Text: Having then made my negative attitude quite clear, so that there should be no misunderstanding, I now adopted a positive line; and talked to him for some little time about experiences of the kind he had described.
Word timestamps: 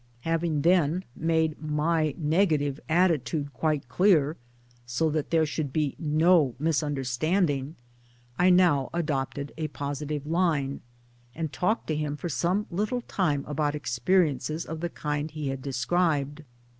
Having 0.21 0.63
then 0.63 1.05
made 1.15 1.61
my 1.61 2.15
negative 2.17 2.79
attitude 2.89 3.53
quite 3.53 3.87
clear, 3.87 4.35
so 4.83 5.11
that 5.11 5.29
there 5.29 5.45
should 5.45 5.71
be 5.71 5.95
no 5.99 6.55
misunderstanding, 6.57 7.75
I 8.35 8.49
now 8.49 8.89
adopted 8.95 9.51
a 9.59 9.67
positive 9.67 10.25
line; 10.25 10.81
and 11.35 11.53
talked 11.53 11.85
to 11.85 11.95
him 11.95 12.17
for 12.17 12.29
some 12.29 12.65
little 12.71 13.01
time 13.01 13.45
about 13.47 13.75
experiences 13.75 14.65
of 14.65 14.79
the 14.79 14.89
kind 14.89 15.29
he 15.29 15.49
had 15.49 15.61
described. 15.61 16.45